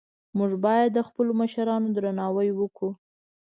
موږ 0.37 0.51
باید 0.65 0.89
د 0.93 0.99
خپلو 1.07 1.31
مشرانو 1.41 1.87
درناوی 1.95 2.49
وکړو 2.53 2.89